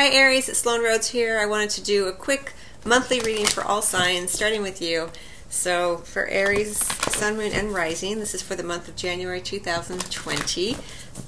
[0.00, 1.38] Hi Aries, Sloan Rhodes here.
[1.38, 2.54] I wanted to do a quick
[2.86, 5.10] monthly reading for all signs, starting with you.
[5.50, 6.78] So for Aries,
[7.12, 10.76] Sun, Moon, and Rising, this is for the month of January 2020.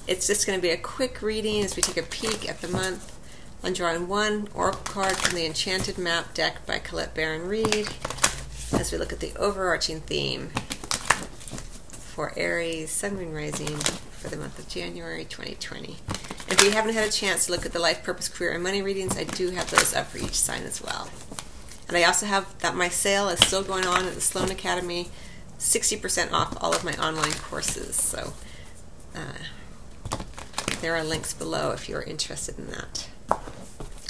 [0.09, 2.69] It's just going to be a quick reading as we take a peek at the
[2.69, 3.15] month.
[3.63, 7.91] I'm drawing one oracle card from the Enchanted Map deck by Colette Baron Reid
[8.73, 14.59] as we look at the overarching theme for Aries, Sun, Moon, Rising for the month
[14.59, 15.99] of January 2020.
[16.53, 18.83] If you haven't had a chance to look at the life, purpose, career, and money
[18.83, 21.09] readings, I do have those up for each sign as well.
[21.89, 25.09] And I also have that my sale is still going on at the Sloan Academy,
[25.59, 27.97] 60% off all of my online courses.
[27.97, 28.35] So
[29.15, 30.19] uh,
[30.83, 33.09] there are links below if you're interested in that.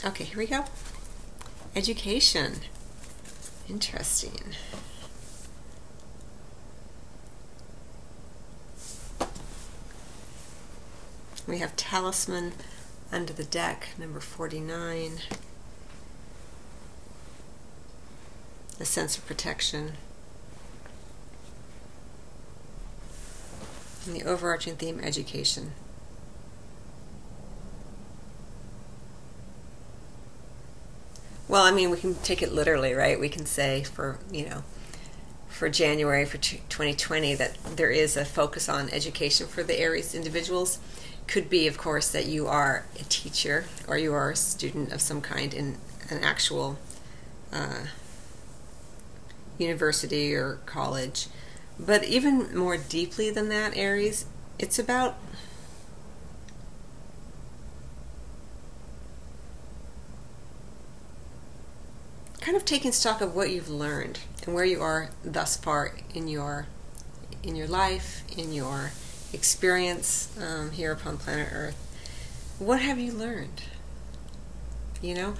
[0.05, 0.65] Okay, here we go.
[1.77, 2.55] Education.
[3.69, 4.57] Interesting.
[11.47, 12.53] We have Talisman
[13.11, 15.19] under the deck, number 49.
[18.81, 19.93] A sense of protection.
[24.07, 25.73] And the overarching theme, education.
[31.49, 33.21] Well, I mean, we can take it literally, right?
[33.21, 34.63] We can say for, you know,
[35.49, 40.79] for January for 2020 that there is a focus on education for the Aries individuals
[41.27, 45.01] could be, of course, that you are a teacher or you are a student of
[45.01, 45.77] some kind in
[46.11, 46.79] an actual
[47.53, 47.87] uh,
[49.59, 51.29] university or college.
[51.79, 54.27] But even more deeply than that, Aries,
[54.59, 55.17] it's about
[62.41, 66.29] kind of taking stock of what you've learned and where you are thus far in
[66.29, 66.67] your
[67.43, 68.93] in your life, in your
[69.33, 71.77] experience um, here upon planet Earth,
[72.59, 73.63] what have you learned?
[75.01, 75.35] You know,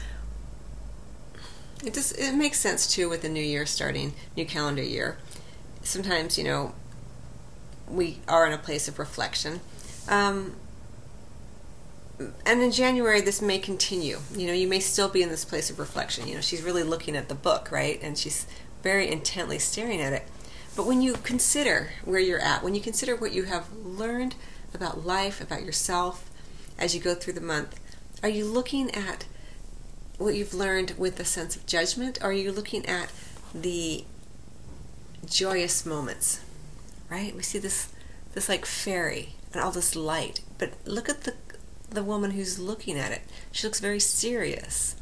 [1.85, 5.19] it just it makes sense too with the new year starting, new calendar year.
[5.83, 6.75] Sometimes you know
[7.89, 9.61] we are in a place of reflection.
[10.09, 10.57] Um,
[12.47, 14.19] and in January, this may continue.
[14.37, 16.29] You know, you may still be in this place of reflection.
[16.29, 17.99] You know, she's really looking at the book, right?
[18.03, 18.47] And she's
[18.83, 20.29] very intently staring at it.
[20.75, 24.35] But when you consider where you're at, when you consider what you have learned
[24.73, 26.31] about life, about yourself,
[26.79, 27.79] as you go through the month,
[28.23, 29.27] are you looking at
[30.17, 32.19] what you've learned with a sense of judgment?
[32.23, 33.11] Or are you looking at
[33.55, 34.05] the
[35.27, 36.41] joyous moments?
[37.11, 37.35] Right?
[37.35, 37.89] We see this
[38.33, 40.41] this like fairy and all this light.
[40.57, 41.35] But look at the
[41.91, 43.21] the woman who's looking at it.
[43.51, 44.97] She looks very serious.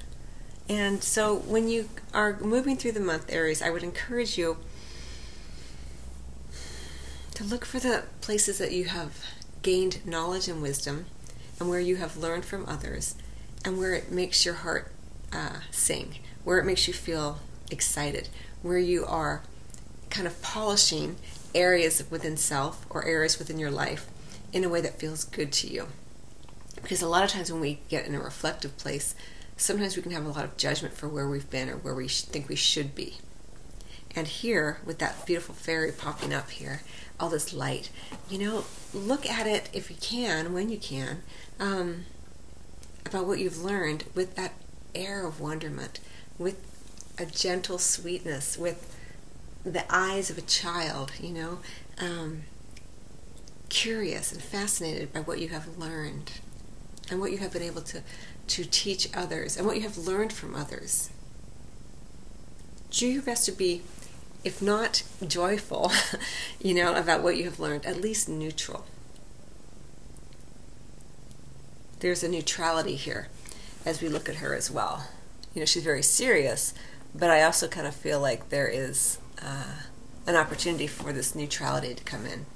[0.68, 4.56] And so when you are moving through the month, Aries, I would encourage you
[7.40, 9.24] to look for the places that you have
[9.62, 11.06] gained knowledge and wisdom
[11.58, 13.14] and where you have learned from others
[13.64, 14.92] and where it makes your heart
[15.32, 17.38] uh, sing, where it makes you feel
[17.70, 18.28] excited,
[18.60, 19.40] where you are
[20.10, 21.16] kind of polishing
[21.54, 24.06] areas within self or areas within your life
[24.52, 25.88] in a way that feels good to you.
[26.82, 29.14] Because a lot of times when we get in a reflective place,
[29.56, 32.06] sometimes we can have a lot of judgment for where we've been or where we
[32.06, 33.16] think we should be.
[34.16, 36.82] And here, with that beautiful fairy popping up here,
[37.18, 37.90] all this light,
[38.28, 41.22] you know, look at it if you can, when you can,
[41.60, 42.06] um,
[43.06, 44.52] about what you've learned with that
[44.94, 46.00] air of wonderment,
[46.38, 46.56] with
[47.18, 48.96] a gentle sweetness, with
[49.64, 51.58] the eyes of a child, you know,
[51.98, 52.42] um,
[53.68, 56.32] curious and fascinated by what you have learned
[57.10, 58.02] and what you have been able to,
[58.48, 61.10] to teach others and what you have learned from others.
[62.90, 63.82] Do your best to be
[64.44, 65.92] if not joyful,
[66.60, 68.84] you know, about what you have learned, at least neutral.
[72.00, 73.28] There's a neutrality here
[73.84, 75.08] as we look at her as well.
[75.54, 76.72] You know, she's very serious,
[77.14, 79.82] but I also kind of feel like there is uh,
[80.26, 82.46] an opportunity for this neutrality to come in.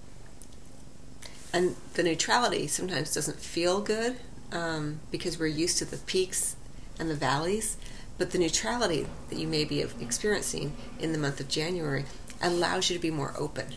[1.52, 4.16] And the neutrality sometimes doesn't feel good
[4.52, 6.56] um, because we're used to the peaks
[6.98, 7.76] and the valleys.
[8.16, 12.04] But the neutrality that you may be experiencing in the month of January
[12.40, 13.74] allows you to be more open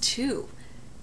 [0.00, 0.48] to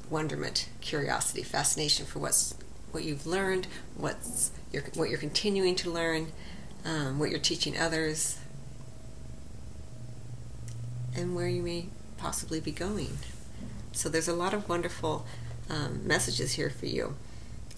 [0.10, 2.56] wonderment, curiosity, fascination for what's
[2.92, 3.68] what you've learned,
[3.98, 6.32] what's your, what you're continuing to learn,
[6.86, 8.38] um, what you're teaching others,
[11.16, 13.18] and where you may possibly be going.
[13.92, 15.26] So there's a lot of wonderful
[15.70, 17.16] um, messages here for you.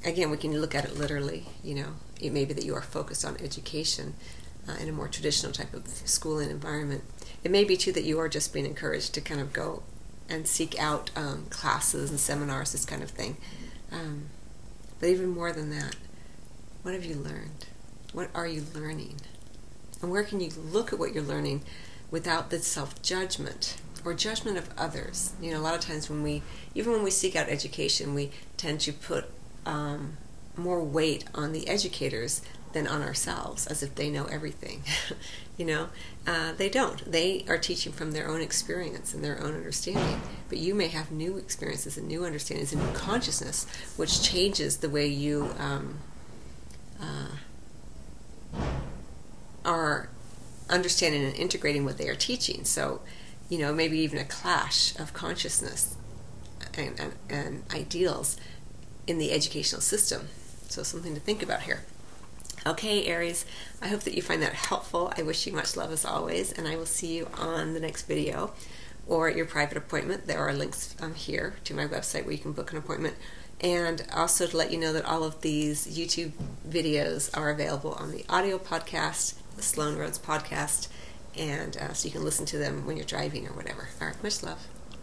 [0.03, 1.45] Again, we can look at it literally.
[1.63, 1.87] You know,
[2.19, 4.15] it may be that you are focused on education
[4.67, 7.03] uh, in a more traditional type of schooling environment.
[7.43, 9.83] It may be too that you are just being encouraged to kind of go
[10.27, 13.37] and seek out um, classes and seminars, this kind of thing.
[13.91, 14.29] Um,
[14.99, 15.95] but even more than that,
[16.81, 17.65] What have you learned?
[18.13, 19.15] What are you learning?
[20.01, 21.63] And where can you look at what you're learning
[22.11, 25.33] without the self judgment or judgment of others?
[25.41, 26.43] You know, a lot of times when we,
[26.75, 29.25] even when we seek out education, we tend to put
[29.65, 30.17] um,
[30.57, 32.41] more weight on the educators
[32.73, 34.83] than on ourselves, as if they know everything.
[35.57, 35.87] you know,
[36.27, 37.09] uh, they don't.
[37.09, 40.21] They are teaching from their own experience and their own understanding.
[40.49, 43.65] But you may have new experiences and new understandings and new consciousness,
[43.95, 45.99] which changes the way you um,
[47.01, 48.59] uh,
[49.63, 50.09] are
[50.69, 52.65] understanding and integrating what they are teaching.
[52.65, 53.01] So,
[53.49, 55.95] you know, maybe even a clash of consciousness
[56.77, 58.37] and, and, and ideals
[59.07, 60.27] in the educational system.
[60.67, 61.83] So, something to think about here.
[62.67, 63.45] Okay, Aries,
[63.81, 65.13] I hope that you find that helpful.
[65.15, 68.07] I wish you much love as always, and I will see you on the next
[68.07, 68.53] video
[69.07, 70.25] or at your private appointment.
[70.25, 73.15] There are links um, here to my website where you can book an appointment.
[73.61, 76.31] And also to let you know that all of these YouTube
[76.67, 80.89] videos are available on the audio podcast, the Sloan Rhodes podcast,
[81.37, 83.89] and uh, so you can listen to them when you're driving or whatever.
[84.01, 84.67] All right, much love.